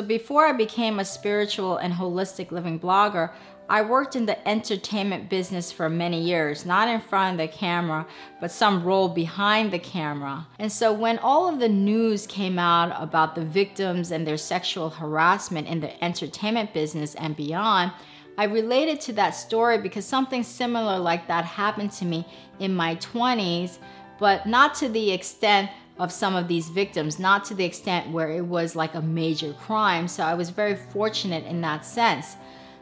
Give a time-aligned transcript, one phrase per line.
[0.00, 3.32] So before I became a spiritual and holistic living blogger,
[3.68, 8.06] I worked in the entertainment business for many years, not in front of the camera,
[8.40, 10.46] but some role behind the camera.
[10.58, 14.88] And so when all of the news came out about the victims and their sexual
[14.88, 17.92] harassment in the entertainment business and beyond,
[18.38, 22.26] I related to that story because something similar like that happened to me
[22.58, 23.76] in my 20s,
[24.18, 25.68] but not to the extent
[26.00, 29.52] of some of these victims, not to the extent where it was like a major
[29.52, 30.08] crime.
[30.08, 32.36] So I was very fortunate in that sense.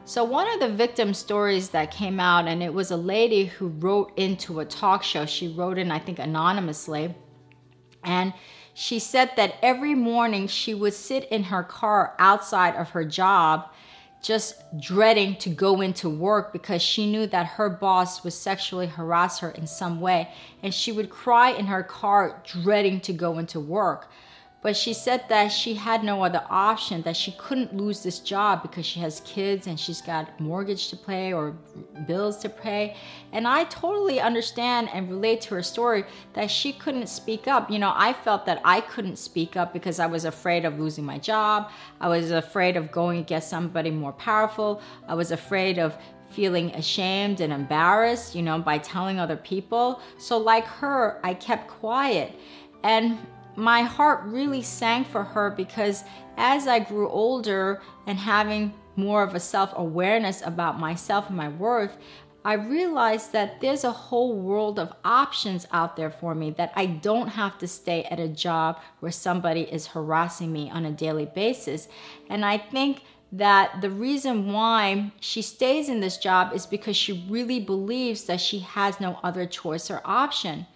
[0.05, 3.69] So, one of the victim stories that came out, and it was a lady who
[3.69, 5.27] wrote into a talk show.
[5.27, 7.15] She wrote in, I think, anonymously.
[8.03, 8.33] And
[8.73, 13.71] she said that every morning she would sit in her car outside of her job,
[14.23, 19.39] just dreading to go into work because she knew that her boss would sexually harass
[19.41, 20.29] her in some way.
[20.63, 24.11] And she would cry in her car, dreading to go into work.
[24.61, 28.63] But she said that she had no other option, that she couldn't lose this job
[28.63, 31.53] because she has kids and she's got mortgage to pay or
[32.09, 32.97] bills to pay.
[33.33, 37.71] And I totally understand and relate to her story that she couldn't speak up.
[37.71, 41.05] You know, I felt that I couldn't speak up because I was afraid of losing
[41.05, 41.71] my job.
[42.01, 44.83] I was afraid of going against somebody more powerful.
[45.07, 45.97] I was afraid of
[46.31, 50.01] feeling ashamed and embarrassed, you know, by telling other people.
[50.19, 52.35] So, like her, I kept quiet.
[52.83, 53.19] And
[53.59, 56.05] my heart really sank for her because
[56.37, 61.49] as I grew older and having more of a self awareness about myself and my
[61.49, 61.99] worth,
[62.45, 66.87] I realized that there's a whole world of options out there for me that I
[66.87, 71.27] don't have to stay at a job where somebody is harassing me on a daily
[71.27, 71.89] basis.
[72.31, 77.27] And I think that the reason why she stays in this job is because she
[77.29, 80.67] really believes that she has no other choice or option.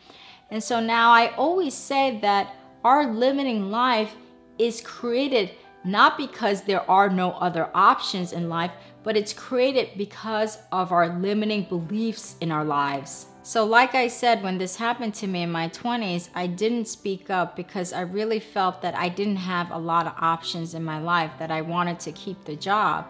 [0.51, 2.55] And so now I always say that
[2.85, 4.15] our limiting life
[4.59, 5.51] is created
[5.85, 8.71] not because there are no other options in life,
[9.03, 13.27] but it's created because of our limiting beliefs in our lives.
[13.45, 17.29] So, like I said, when this happened to me in my 20s, I didn't speak
[17.29, 21.01] up because I really felt that I didn't have a lot of options in my
[21.01, 23.09] life, that I wanted to keep the job.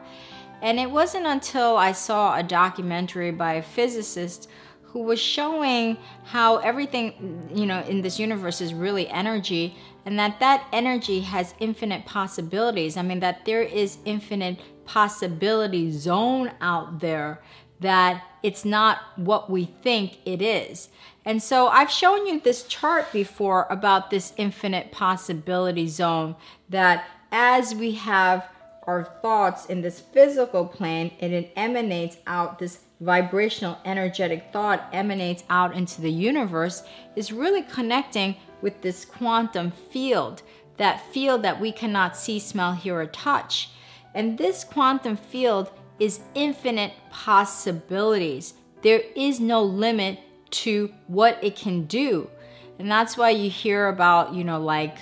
[0.63, 4.49] And it wasn't until I saw a documentary by a physicist
[4.93, 10.39] who was showing how everything you know in this universe is really energy and that
[10.41, 12.97] that energy has infinite possibilities.
[12.97, 17.41] I mean that there is infinite possibility zone out there
[17.81, 20.89] that it's not what we think it is.
[21.25, 26.35] And so i've shown you this chart before about this infinite possibility zone
[26.69, 28.49] that as we have
[28.87, 35.43] our thoughts in this physical plane and it emanates out this vibrational energetic thought emanates
[35.51, 36.85] out into the universe
[37.17, 40.43] is really connecting with this quantum field,
[40.77, 43.71] that field that we cannot see, smell, hear, or touch.
[44.15, 48.55] And this quantum field is infinite possibilities.
[48.83, 50.21] There is no limit
[50.63, 52.31] to what it can do.
[52.79, 54.97] And that's why you hear about, you know, like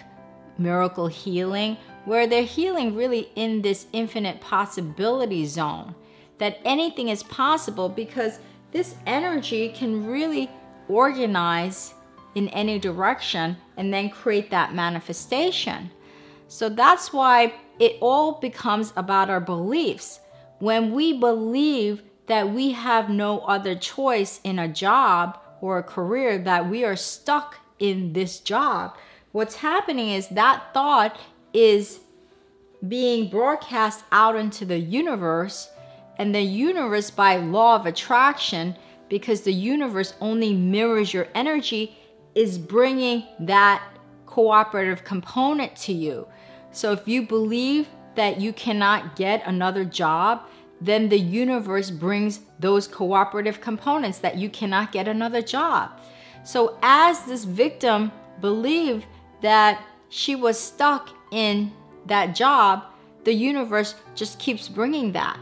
[0.57, 5.95] miracle healing, where they're healing really in this infinite possibility zone
[6.41, 8.41] that anything is possible because
[8.73, 10.51] this energy can really
[10.89, 11.95] organize
[12.35, 15.91] in any direction and then create that manifestation.
[16.49, 20.21] So that's why it all becomes about our beliefs.
[20.59, 26.39] When we believe that we have no other choice in a job or a career,
[26.39, 28.97] that we are stuck in this job,
[29.33, 31.19] what's happening is that thought
[31.53, 32.01] is
[32.87, 35.69] being broadcast out into the universe
[36.21, 38.77] and the universe by law of attraction
[39.09, 41.97] because the universe only mirrors your energy
[42.35, 43.83] is bringing that
[44.27, 46.29] cooperative component to you.
[46.73, 50.43] So if you believe that you cannot get another job,
[50.79, 55.91] then the universe brings those cooperative components that you cannot get another job.
[56.45, 58.13] So as this victim
[58.43, 59.07] believed
[59.41, 61.73] that she was stuck in
[62.05, 62.85] that job,
[63.25, 65.41] the universe just keeps bringing that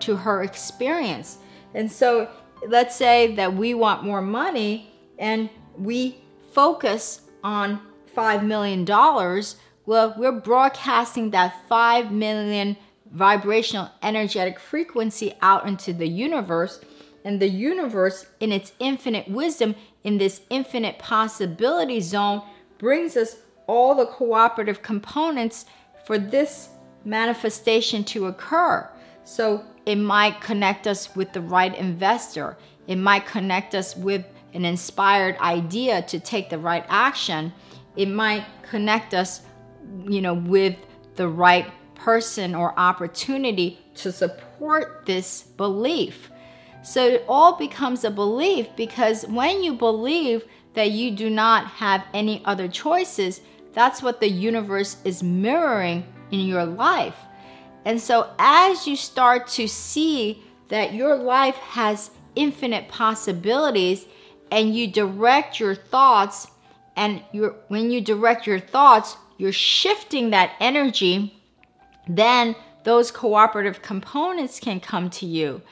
[0.00, 1.38] to her experience.
[1.74, 2.28] And so
[2.66, 6.16] let's say that we want more money and we
[6.52, 7.80] focus on
[8.16, 8.84] $5 million.
[9.86, 12.76] Well, we're broadcasting that 5 million
[13.12, 16.80] vibrational energetic frequency out into the universe.
[17.24, 19.74] And the universe, in its infinite wisdom,
[20.04, 22.42] in this infinite possibility zone,
[22.78, 23.36] brings us
[23.66, 25.66] all the cooperative components
[26.06, 26.70] for this
[27.04, 28.90] manifestation to occur.
[29.24, 32.56] So it might connect us with the right investor.
[32.86, 37.52] It might connect us with an inspired idea to take the right action.
[37.96, 39.42] It might connect us,
[40.08, 40.76] you know, with
[41.16, 46.30] the right person or opportunity to support this belief.
[46.82, 50.44] So it all becomes a belief because when you believe
[50.74, 53.40] that you do not have any other choices,
[53.72, 57.16] that's what the universe is mirroring in your life.
[57.84, 64.06] And so as you start to see that your life has infinite possibilities
[64.50, 66.48] and you direct your thoughts
[66.96, 71.40] and you when you direct your thoughts, you're shifting that energy,
[72.08, 72.54] then
[72.84, 75.62] those cooperative components can come to you.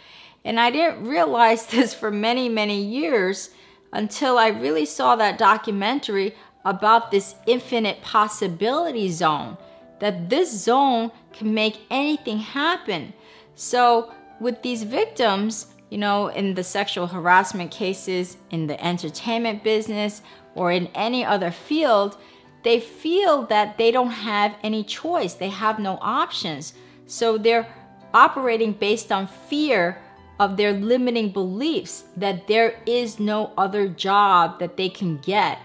[0.44, 3.50] And I didn't realize this for many, many years
[3.92, 6.34] until I really saw that documentary
[6.64, 9.56] about this infinite possibility zone.
[10.00, 13.12] That this zone can make anything happen.
[13.54, 20.22] So, with these victims, you know, in the sexual harassment cases, in the entertainment business,
[20.54, 22.16] or in any other field,
[22.62, 25.34] they feel that they don't have any choice.
[25.34, 26.74] They have no options.
[27.06, 27.72] So they're
[28.12, 30.02] operating based on fear
[30.38, 35.58] of their limiting beliefs that there is no other job that they can get,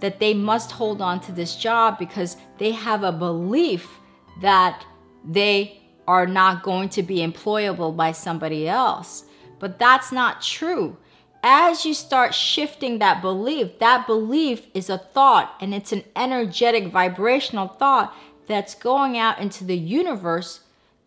[0.00, 3.98] that they must hold on to this job because they have a belief
[4.40, 4.84] that
[5.24, 9.24] they are not going to be employable by somebody else.
[9.58, 10.96] But that's not true.
[11.42, 16.88] As you start shifting that belief, that belief is a thought and it's an energetic
[16.88, 18.14] vibrational thought
[18.46, 20.60] that's going out into the universe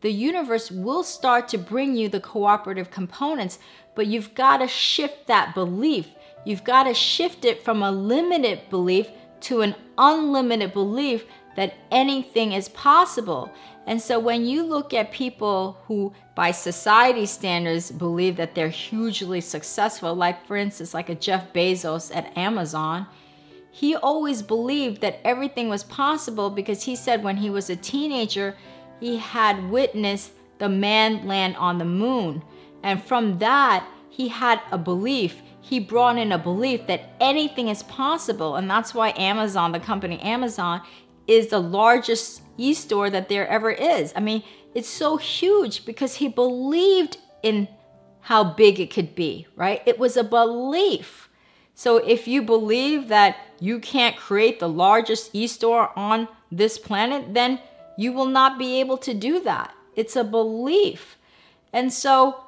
[0.03, 3.57] the universe will start to bring you the cooperative components,
[3.95, 6.09] but you've got to shift that belief.
[6.45, 9.07] You've got to shift it from a limited belief
[9.41, 11.25] to an unlimited belief
[11.55, 13.51] that anything is possible.
[13.85, 19.41] And so when you look at people who, by society standards, believe that they're hugely
[19.41, 23.07] successful, like for instance, like a Jeff Bezos at Amazon,
[23.71, 28.55] he always believed that everything was possible because he said when he was a teenager,
[28.99, 32.43] he had witnessed the man land on the moon.
[32.83, 35.41] And from that, he had a belief.
[35.59, 38.55] He brought in a belief that anything is possible.
[38.55, 40.81] And that's why Amazon, the company Amazon,
[41.25, 44.13] is the largest e store that there ever is.
[44.15, 44.43] I mean,
[44.75, 47.67] it's so huge because he believed in
[48.21, 49.81] how big it could be, right?
[49.87, 51.27] It was a belief.
[51.73, 57.33] So if you believe that you can't create the largest e store on this planet,
[57.33, 57.59] then
[57.97, 59.73] you will not be able to do that.
[59.95, 61.17] It's a belief.
[61.71, 62.43] And so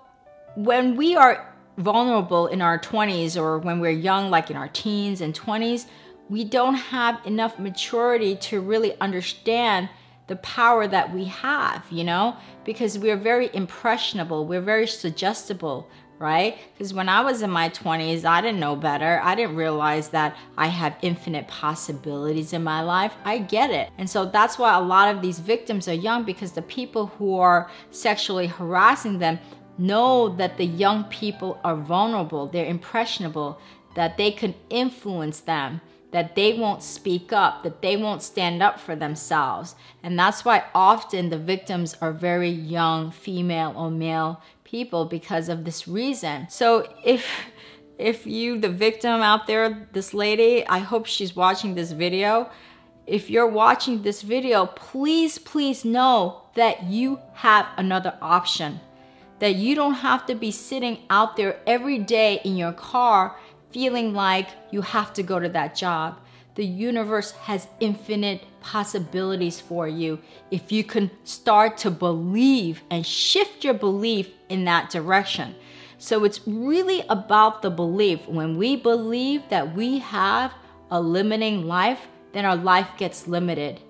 [0.55, 5.21] when we are vulnerable in our 20s or when we're young, like in our teens
[5.21, 5.85] and 20s,
[6.29, 9.89] we don't have enough maturity to really understand
[10.27, 15.87] the power that we have, you know, because we're very impressionable, we're very suggestible,
[16.17, 16.57] right?
[16.73, 19.19] Because when I was in my 20s, I didn't know better.
[19.23, 23.13] I didn't realize that I have infinite possibilities in my life.
[23.23, 23.91] I get it.
[23.97, 27.37] And so that's why a lot of these victims are young because the people who
[27.37, 29.39] are sexually harassing them
[29.77, 33.59] know that the young people are vulnerable, they're impressionable,
[33.95, 35.81] that they can influence them.
[36.11, 39.75] That they won't speak up, that they won't stand up for themselves.
[40.01, 45.65] And that's why often the victims are very young, female or male people because of
[45.65, 46.47] this reason.
[46.49, 47.27] So if
[47.97, 52.49] if you the victim out there, this lady, I hope she's watching this video.
[53.07, 58.79] If you're watching this video, please please know that you have another option.
[59.39, 63.35] That you don't have to be sitting out there every day in your car
[63.71, 66.19] feeling like you have to go to that job.
[66.55, 73.65] The universe has infinite possibilities for you if you can start to believe and shift
[73.65, 75.55] your belief in that direction.
[75.97, 78.25] So it's really about the belief.
[78.27, 80.53] When we believe that we have
[80.89, 83.81] a limiting life, then our life gets limited.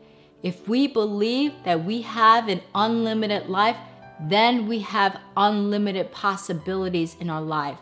[0.42, 3.78] If we believe that we have an unlimited life,
[4.20, 7.78] then we have unlimited possibilities in our life.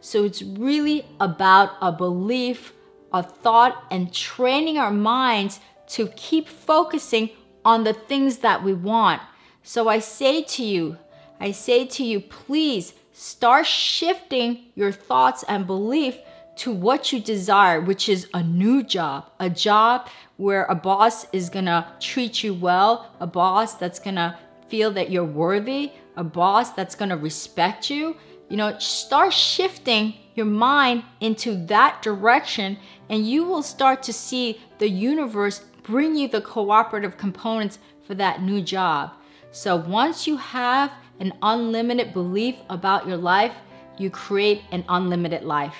[0.00, 2.72] So it's really about a belief
[3.12, 7.30] a thought and training our minds to keep focusing
[7.64, 9.20] on the things that we want.
[9.62, 10.96] So I say to you,
[11.38, 16.16] I say to you, please start shifting your thoughts and belief
[16.54, 21.48] to what you desire, which is a new job, a job where a boss is
[21.48, 24.38] gonna treat you well, a boss that's gonna
[24.68, 28.16] feel that you're worthy, a boss that's gonna respect you.
[28.48, 32.78] You know, start shifting your mind into that direction,
[33.08, 38.42] and you will start to see the universe bring you the cooperative components for that
[38.42, 39.12] new job.
[39.50, 43.52] So once you have an unlimited belief about your life,
[43.98, 45.76] you create an unlimited life.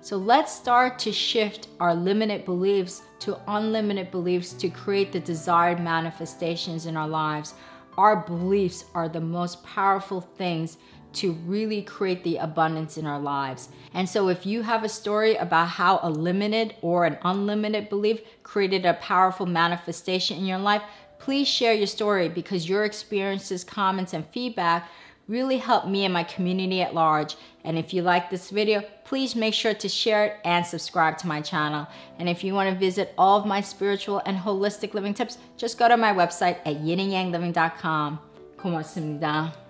[0.00, 5.80] So let's start to shift our limited beliefs to unlimited beliefs to create the desired
[5.80, 7.54] manifestations in our lives.
[7.98, 10.78] Our beliefs are the most powerful things
[11.14, 13.68] to really create the abundance in our lives.
[13.92, 18.20] And so, if you have a story about how a limited or an unlimited belief
[18.42, 20.82] created a powerful manifestation in your life,
[21.18, 24.88] please share your story because your experiences, comments, and feedback
[25.27, 27.35] really help me and my community at large.
[27.63, 31.27] And if you like this video, please make sure to share it and subscribe to
[31.27, 31.87] my channel.
[32.17, 35.77] And if you want to visit all of my spiritual and holistic living tips, just
[35.77, 38.19] go to my website at yinandyangliving.com.
[38.57, 39.60] 고맙습니다.